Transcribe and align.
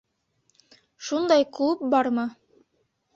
Шундай 1.09 1.45
клуб 1.59 1.83
бармы? 1.95 2.25